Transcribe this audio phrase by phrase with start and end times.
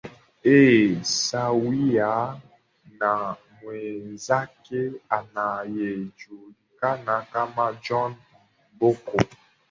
[0.45, 2.39] ee sawia
[2.99, 8.15] na mwenzake anayejulikana kama john
[8.75, 9.17] mboko